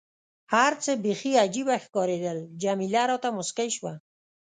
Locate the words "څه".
0.83-0.91